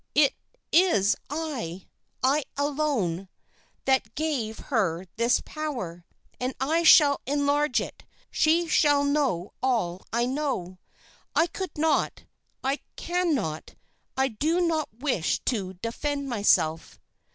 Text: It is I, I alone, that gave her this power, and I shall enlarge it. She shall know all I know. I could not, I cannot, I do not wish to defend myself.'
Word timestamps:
It 0.15 0.33
is 0.71 1.15
I, 1.29 1.85
I 2.23 2.45
alone, 2.57 3.29
that 3.85 4.15
gave 4.15 4.57
her 4.57 5.05
this 5.17 5.41
power, 5.45 6.05
and 6.39 6.55
I 6.59 6.81
shall 6.81 7.21
enlarge 7.27 7.79
it. 7.79 8.03
She 8.31 8.67
shall 8.67 9.03
know 9.03 9.53
all 9.61 10.01
I 10.11 10.25
know. 10.25 10.79
I 11.35 11.45
could 11.45 11.77
not, 11.77 12.23
I 12.63 12.79
cannot, 12.95 13.75
I 14.17 14.29
do 14.29 14.59
not 14.59 14.89
wish 14.91 15.37
to 15.45 15.75
defend 15.75 16.27
myself.' 16.27 16.99